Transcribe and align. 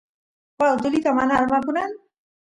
waa 0.59 0.75
utulita 0.77 1.09
mana 1.17 1.33
armakunan 1.39 1.91